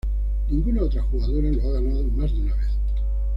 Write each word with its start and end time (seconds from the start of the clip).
Ninguna 0.49 0.81
otra 0.81 1.03
jugadora 1.03 1.51
lo 1.51 1.61
ha 1.61 1.73
ganado 1.73 2.03
más 2.05 2.31
de 2.33 2.41
una 2.41 2.55
vez. 2.55 2.69